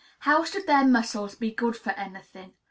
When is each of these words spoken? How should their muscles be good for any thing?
How 0.21 0.43
should 0.43 0.65
their 0.65 0.83
muscles 0.83 1.35
be 1.35 1.51
good 1.51 1.77
for 1.77 1.91
any 1.91 2.23
thing? 2.23 2.53